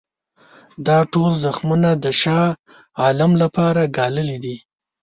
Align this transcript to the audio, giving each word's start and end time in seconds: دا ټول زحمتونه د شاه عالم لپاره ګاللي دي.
دا 0.87 0.97
ټول 1.13 1.31
زحمتونه 1.43 1.89
د 2.03 2.05
شاه 2.21 2.47
عالم 3.01 3.31
لپاره 3.43 3.81
ګاللي 3.97 4.37
دي. 4.43 4.57